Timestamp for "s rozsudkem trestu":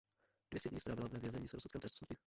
1.47-2.05